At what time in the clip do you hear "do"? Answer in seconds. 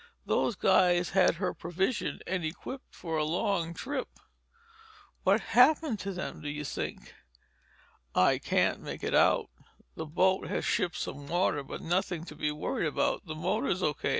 6.41-6.49